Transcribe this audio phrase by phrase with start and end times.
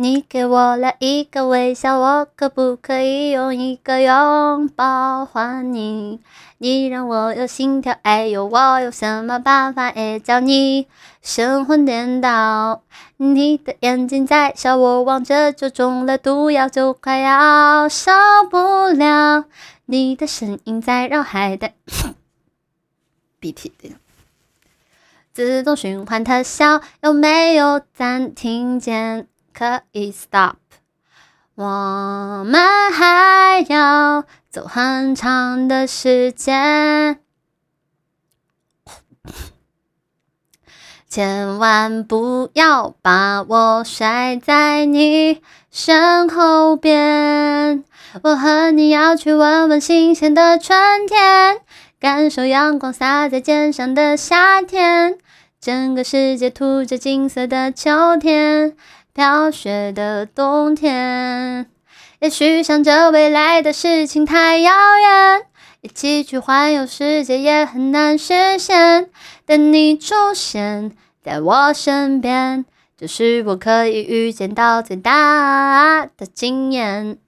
[0.00, 6.20] 你给我了一个微笑，我可不可以用一个拥抱还你？
[6.58, 10.86] 你让我有心跳，哎呦，我有什么办法也叫你
[11.20, 12.82] 神魂颠倒？
[13.16, 18.12] 你的眼睛在笑，我望着就中了毒药，就快要受
[18.48, 18.56] 不
[18.90, 19.46] 了。
[19.86, 21.72] 你的声音在绕海的
[23.40, 23.96] 鼻涕的
[25.32, 29.26] 自动循环特效，有没有暂停键？
[29.58, 30.54] 可以 stop，
[31.56, 37.18] 我们还要走很长的时间，
[41.08, 45.42] 千万不要把我甩在你
[45.72, 47.82] 身后边。
[48.22, 51.62] 我和你要去闻闻新鲜的春天，
[51.98, 55.18] 感受阳光洒在肩上的夏天，
[55.60, 58.76] 整个世界涂着金色的秋天。
[59.18, 61.66] 飘雪的冬天，
[62.20, 65.42] 也许想着未来的事情太遥远，
[65.80, 69.10] 一起去环游世界也很难实现。
[69.44, 72.64] 等你出现在我身边，
[72.96, 77.16] 就是我可以预见到最大的惊艳。